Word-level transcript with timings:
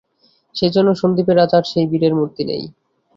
সেইজন্য 0.55 0.89
সন্দীপের 1.01 1.37
আজ 1.37 1.51
আর 1.57 1.63
সেই 1.71 1.85
বীরের 1.91 2.13
মূর্তি 2.15 2.43
নেই। 2.45 2.63